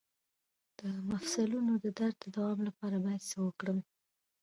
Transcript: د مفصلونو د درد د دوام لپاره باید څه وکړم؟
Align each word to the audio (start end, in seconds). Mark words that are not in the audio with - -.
د 0.79 0.81
مفصلونو 1.09 1.73
د 1.83 1.85
درد 1.99 2.15
د 2.21 2.25
دوام 2.35 2.59
لپاره 2.67 2.95
باید 3.05 3.21
څه 3.31 3.37
وکړم؟ 3.45 3.79